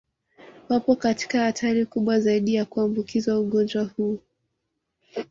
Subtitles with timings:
[0.69, 4.19] Wapo katika hatari kubwa zaidi ya kuambukizwa ugonjwa huu